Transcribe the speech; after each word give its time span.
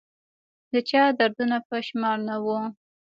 د 0.73 0.73
چا 0.89 1.01
دردونه 1.19 1.57
په 1.67 1.75
شمار 1.87 2.17
نه 2.29 2.35
وه 2.43 2.59